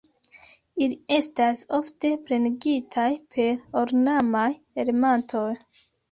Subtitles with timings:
[0.83, 3.05] Ili estas ofte plenigitaj
[3.35, 4.47] per ornamaj
[4.85, 5.47] elementoj.